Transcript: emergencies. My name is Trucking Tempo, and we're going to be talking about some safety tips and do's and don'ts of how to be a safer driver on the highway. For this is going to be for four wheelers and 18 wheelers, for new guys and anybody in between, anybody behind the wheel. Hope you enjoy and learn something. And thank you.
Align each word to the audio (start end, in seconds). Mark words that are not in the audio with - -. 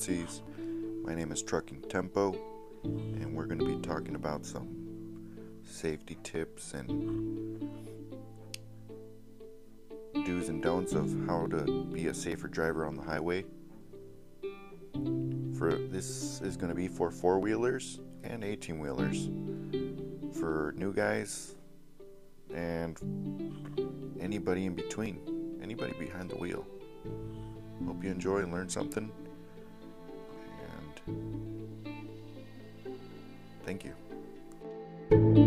emergencies. 0.00 0.42
My 1.04 1.14
name 1.14 1.30
is 1.30 1.42
Trucking 1.42 1.82
Tempo, 1.88 2.34
and 2.84 3.34
we're 3.34 3.44
going 3.44 3.58
to 3.58 3.66
be 3.66 3.78
talking 3.86 4.14
about 4.14 4.46
some 4.46 4.68
safety 5.64 6.16
tips 6.22 6.72
and 6.72 7.60
do's 10.24 10.48
and 10.48 10.62
don'ts 10.62 10.92
of 10.94 11.14
how 11.26 11.46
to 11.48 11.84
be 11.92 12.06
a 12.06 12.14
safer 12.14 12.48
driver 12.48 12.86
on 12.86 12.96
the 12.96 13.02
highway. 13.02 13.44
For 15.58 15.74
this 15.74 16.40
is 16.40 16.56
going 16.56 16.70
to 16.70 16.74
be 16.74 16.88
for 16.88 17.10
four 17.10 17.38
wheelers 17.38 18.00
and 18.24 18.42
18 18.42 18.78
wheelers, 18.78 19.28
for 20.38 20.72
new 20.76 20.92
guys 20.94 21.54
and 22.54 22.98
anybody 24.20 24.64
in 24.66 24.74
between, 24.74 25.58
anybody 25.62 25.92
behind 25.98 26.30
the 26.30 26.36
wheel. 26.36 26.66
Hope 27.86 28.04
you 28.04 28.10
enjoy 28.10 28.38
and 28.38 28.52
learn 28.52 28.68
something. 28.68 29.10
And 31.06 31.96
thank 33.64 33.84
you. 33.84 35.39